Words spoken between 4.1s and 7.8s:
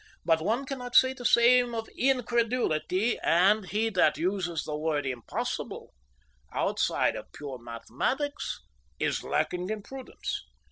uses the word impossible outside of pure